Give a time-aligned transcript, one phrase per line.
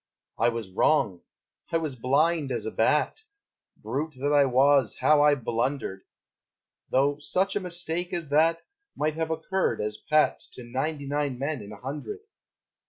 [0.39, 1.21] I was wrong,
[1.71, 3.21] I was blind as a bat,
[3.77, 6.01] Brute that I was, how I blundered!
[6.89, 8.63] Though such a mistake as that
[8.95, 12.21] Might have occurred as pat To ninety nine men in a hundred.